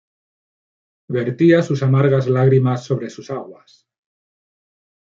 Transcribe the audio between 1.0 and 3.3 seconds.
Vertía sus amargas lágrimas sobre sus